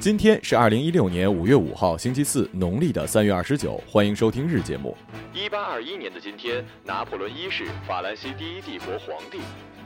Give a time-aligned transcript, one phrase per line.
[0.00, 3.82] 今天是二零一六年五月五号，星期四，农历的三月二十九。
[3.88, 4.94] 欢迎收听日节目。
[5.32, 9.38] 一八二一年的今天，拿破仑一世，法兰西第一帝国皇帝，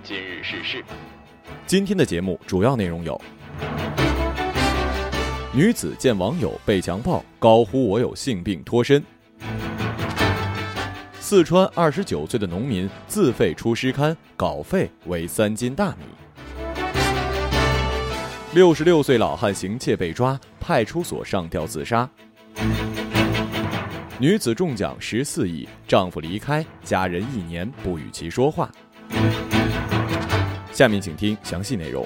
[0.02, 0.84] 今日逝世。
[1.66, 3.20] 今天的节目主要内容有：
[5.52, 9.00] 女子见网友被强暴，高呼“我有性病，脱身”；
[11.20, 16.04] 四川二十九岁的农民自费出诗刊，稿费为三斤大米。
[18.58, 22.10] 六十六岁老汉行窃被抓，派出所上吊自杀。
[24.18, 28.68] 女子中奖十四亿，丈夫离开，家人一年不与其说话。
[30.72, 32.04] 下面请听详细内容。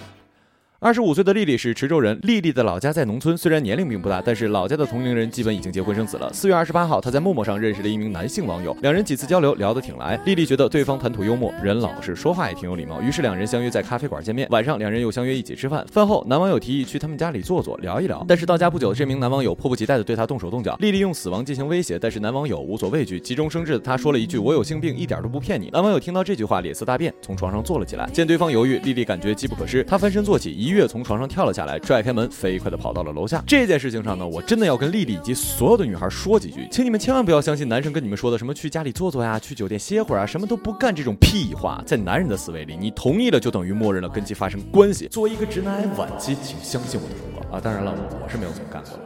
[0.82, 6.28] 二十五岁的丽丽是池州人，丽丽的老家在农村，虽然年龄并不大，但是老家的同龄人基本已经结婚生子了。
[6.32, 10.20] 四月二十八号，她在陌陌上认识了一名男性网友，两人几次交流聊得挺来。
[10.24, 14.48] 丽丽觉得对方谈吐幽默，人老实，说话也挺有礼貌，于是两人相约在咖啡馆见面。
[14.50, 15.86] 晚上，两人又相约一起吃饭。
[15.88, 18.24] 饭后，男网友提议去他们家里坐坐，聊一聊。
[18.26, 20.76] 但是到家不久，这名男网友迫不及待地对她动手动脚。
[20.80, 28.10] 丽丽用死亡进行威胁，但是男网友无所畏惧，急中生智的他说了一句：“我有性病，一点都不骗你。”男网友听到这句话，脸色大变，从床上坐了起来。
[28.10, 31.52] 见对方犹豫，丽丽感觉机不可失，她翻身坐起，一跃从床上跳了。
[31.52, 33.44] 下来，拽开门，飞快的跑到了楼下。
[33.46, 41.82] 这件事情上呢，我真的要跟丽丽以及所有的女孩说几句，请你们千万不要相信男生跟你们说的什么去家里坐坐呀，去酒店歇会儿啊，什么都不干这种屁话。
[41.84, 45.08] 在男人的思维里，你同意了就等于默认了跟其发生关系。
[45.08, 47.60] 作为一个直男癌晚期，请相信我的忠告啊！
[47.62, 47.94] 当然了，
[48.24, 49.02] 我是没有这么干过的。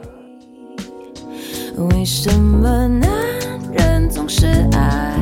[1.95, 3.11] 为什么男
[3.73, 5.13] 人总是爱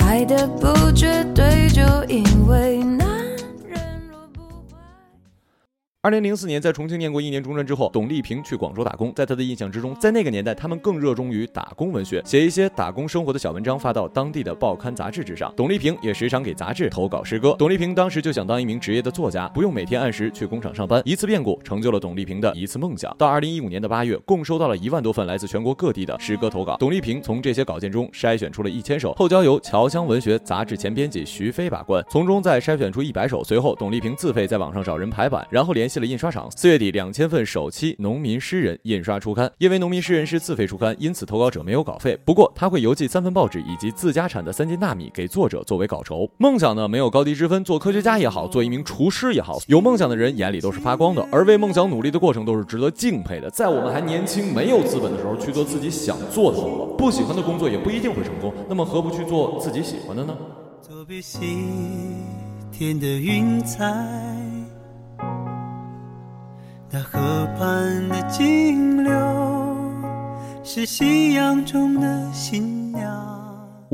[0.00, 2.22] 爱的不绝对，就因
[6.04, 9.10] 二零零四年，在重庆念过一年中专之后，董丽萍去广州打工。
[9.14, 15.50] 在她的印象之中，在那个年代，他们更热衷于打工文学，写一些打工生活的小文章，发到当地的报刊杂志之上。
[15.56, 17.56] 董丽萍也时常给杂志投稿诗歌。
[17.58, 21.00] 董丽萍当时就想当一名职业的作家，不用每天按时去工厂上班。
[21.06, 23.16] 一次变故成就了董丽萍的一次梦想。
[23.16, 26.76] 到二零一五年的八月，共收到了一万多份来自全国各地的诗歌投稿。
[26.76, 33.42] 董丽萍从这些稿件中筛选出了一千首，后交由侨乡文学杂志前编辑徐飞把关，从中再筛选出一百首。
[33.42, 35.93] 随后，董丽萍自费在网上找人排版，然后联系。
[36.00, 39.50] 了印刷厂，四月底两千份首期《农民诗人》印刷出刊。
[39.58, 42.18] 因为《农民诗人》是自费出刊，因此投稿者没有稿费。
[42.24, 46.28] 不过他会邮寄三份报纸以及自家产的三斤大米给作者作为稿酬。
[46.38, 53.50] 梦想呢没有高低之分，做科学家也好，做一名厨师也好，有梦想的人眼里都是发光的，而为梦想努力的过程都是值得敬佩的。
[53.50, 58.52] 在我们还年轻、没有资本的时候，去做自己想做的工作，不喜欢的工作也不一定会成功。
[58.68, 60.36] 那么何不去做自己喜欢的呢？
[62.76, 64.43] 天的云彩。
[66.90, 69.12] 那河畔的金柳，
[70.62, 72.83] 是夕阳中的新娘。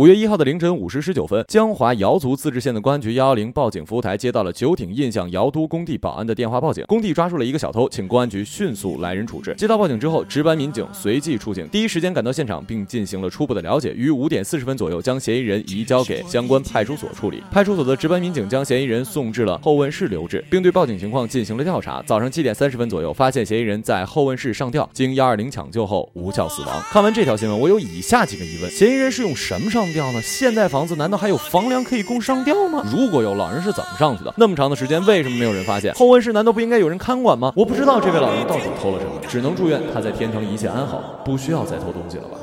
[0.01, 9.55] 五月一号的凌晨五时十九分，江华瑶族自治县的公安局幺幺零报警服务台接到了九鼎印象瑶都工地保安的电话报警，工地抓住了一个小偷，请公安局迅速来人处置。
[9.59, 13.93] 接到报警之后，值班民警随即出警，第一时间赶到现场，并进行了初步的了解。
[13.95, 17.43] 于五点四十分左右，将嫌疑人移交给相关派出所处理。
[17.51, 22.03] 派出所的值班民警将嫌疑人送至了后问室留置，并对报警情况进行了调查。
[22.07, 26.83] 早上七点三十分左右，发现嫌疑人在后问室上吊，经幺二零抢救后无效死亡。
[26.91, 29.90] 看完这条新闻，我有以下几个疑问：嫌疑人是用什么上？
[29.93, 30.21] 吊呢？
[30.23, 32.83] 现代房子难道还有房梁可以供上吊吗？
[32.91, 34.33] 如果有，老人是怎么上去的？
[34.37, 35.95] 那么长的时间，为什么没有人发现？
[35.95, 37.53] 后温室难道不应该有人看管吗？
[37.57, 42.39] 我不知道这位老人到底偷了什么，只能祝愿他在天堂一切安好，不需要再偷东西了吧。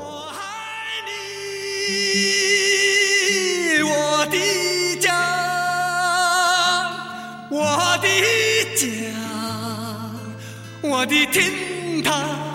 [3.90, 4.36] 我的
[5.00, 5.12] 家，
[7.50, 7.64] 我
[8.02, 8.08] 的
[8.76, 8.86] 家，
[10.82, 12.47] 我的天堂。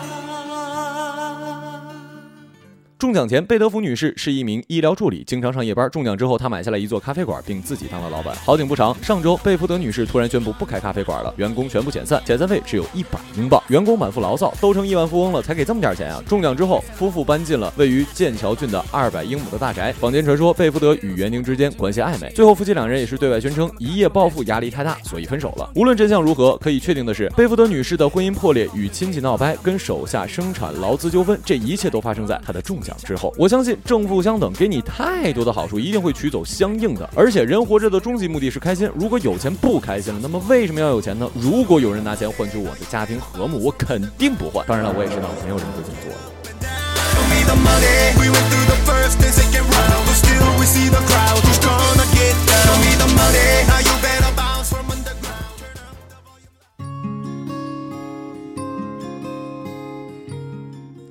[3.03, 5.91] 中奖前，贝德福女士是一名医疗助理，经常上夜班。
[5.91, 8.33] 中奖之后，她买下了一座咖啡馆，并自己当了老板。
[8.45, 13.61] 好景不长，上周贝福德女士突然宣布不开咖啡馆了，员工全部遣散，遣散费只有一百英镑。
[13.67, 16.23] 员工满腹牢骚，都成亿万富翁了，才给这么点钱啊！
[16.25, 19.91] 中奖之后，夫妇搬进了位于剑桥郡的二百英亩的大宅。
[19.99, 25.69] 坊间传说贝福德与园丁之间关系暧昧，最后夫妻两人也是对外宣称一夜暴富压力太大，所以分手了。
[25.75, 32.92] 无论真相如何，可以确定的是，贝福德女士的婚姻破裂与亲戚闹掰，跟手下生产劳资纠纷，这一切都发生在她的中奖。
[32.97, 37.09] 之后，我相信正负相等，给你太多的好处，一定会取走相应的。
[37.15, 41.29] 而且人活着的终极目的是开心，如果有钱不开心了，那么为什么要有钱呢？
[41.35, 44.65] 如果有人拿钱换取我的家庭和睦，我肯定不换。
[44.67, 46.13] 当然了，我也知道没有人会这么做。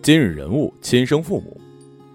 [0.04, 1.61] 今日人物：亲生父母。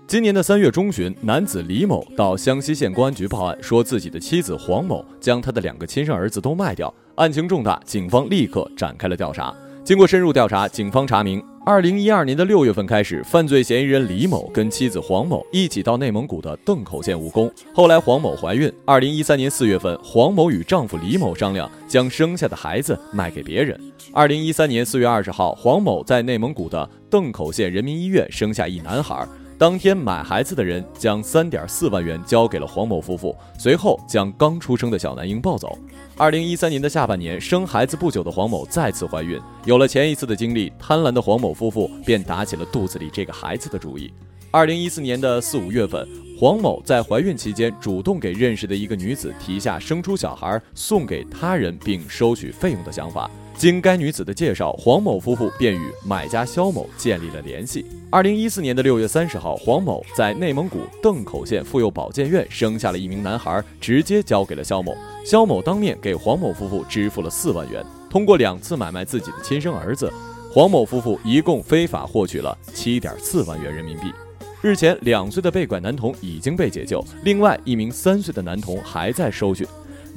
[0.08, 9.54] 今年的三月中旬，男子李某到湘西县公安局报案，说自己的妻子黄某将他的两个亲生儿子都卖掉，案情重大，警方立刻展开了调查。
[9.84, 17.52] 经过深入调查，警方查明，二零一二年的六月份开始，犯罪嫌疑人李某跟妻子黄某一起到内蒙古的邓口县务工。
[17.74, 23.78] 后来黄某怀孕，二零一三年四月份，黄某与丈夫李某商量，将生下的孩子卖给别人。
[24.14, 29.28] 二零一三年四月二十号，黄某在内蒙古的邓口县人民医院生下一男孩。
[29.60, 35.76] 当天买孩子的人将三点四万元交给了黄某夫妇，随后将刚出生的小男婴抱走。
[36.16, 44.14] 二零一三年的下半年，生孩子不久的黄某再次怀孕，有了前一次的经历，贪婪的黄某夫妇便打起了肚子里这个孩子的主意。
[44.52, 46.08] 二零一四年的四五月份，
[46.40, 53.30] 黄某在怀孕期间主动给认识的一个女子提下生出小孩送给他人并收取费用的想法。
[53.58, 57.84] 经该女子的介绍，黄某夫妇便与买家肖某建立了联系。
[58.12, 64.96] 二零一四年的六月三十号，黄某在内蒙古邓口县妇幼保健院生下了一名男孩，直接交给了肖某。
[65.26, 67.84] 肖某当面给黄某夫妇支付了四万元。
[68.12, 70.14] 通过两次买卖自己的亲生儿子，
[70.54, 74.14] 黄某夫妇一共非法获取了七点四万元人民币。
[74.62, 79.66] 日前，两岁的被拐男童已经被解救，另外一名三岁的男童还在收讯。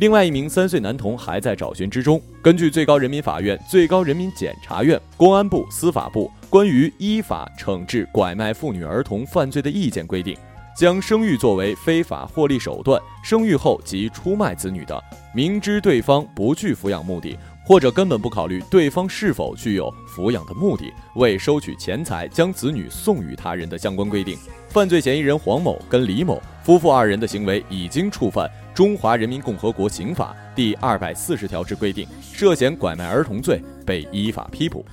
[0.00, 2.18] 另外一名三岁男童还在找寻之中。
[2.40, 10.34] 根据最高人民法院、最高人民检察院、公安部、司法部关于依法惩治拐卖妇女儿童犯罪的意见规定，
[10.74, 14.98] 将生育作为非法获利手段，生育后即出卖子女的，
[15.34, 17.36] 明知对方不具抚养目的，
[17.70, 24.36] 或者根本不考虑对方是否具有抚养的目的，为收取钱财将子女送与他人的相关规定，
[24.70, 28.50] 犯罪嫌疑人黄某跟李某夫妇二人的行为已经触犯。
[28.74, 34.84] 中华人民共和国刑法第二百四十条之规定，涉嫌拐卖儿童罪，被依法批捕。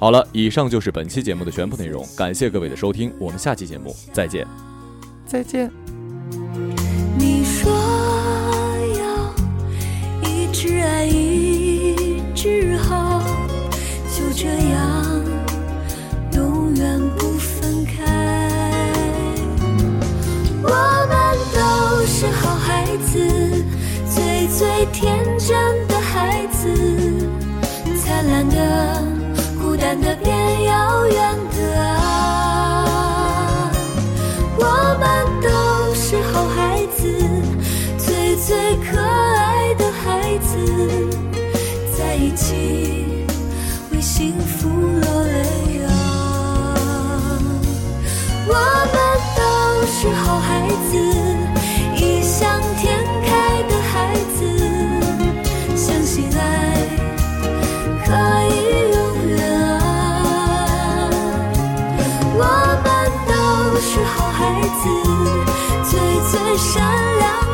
[0.00, 4.44] 好了，以上就是本期节目的全部内容，感谢各位的收听，我们下期节目再见，
[5.24, 5.70] 再见。
[29.88, 33.70] 孤单的，变遥远的啊！
[34.58, 34.62] 我
[35.00, 35.08] 们
[35.40, 35.48] 都
[35.94, 37.00] 是好孩子，
[37.96, 40.58] 最最可爱的孩子，
[41.96, 43.24] 在一起
[43.90, 45.90] 为幸福落泪啊！
[48.46, 48.52] 我
[48.92, 48.96] 们
[49.38, 49.40] 都
[49.86, 50.98] 是好孩子，
[64.04, 64.88] 好孩子
[65.84, 66.00] 最
[66.30, 66.82] 最善
[67.18, 67.47] 良。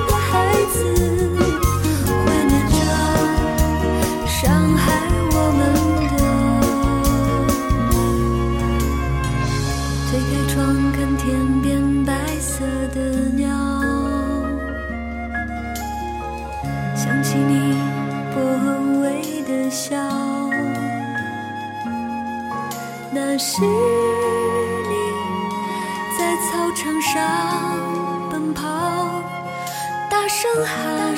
[30.35, 31.15] 大声喊：“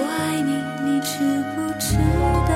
[0.00, 1.98] 我爱你，你知不知
[2.48, 2.54] 道？”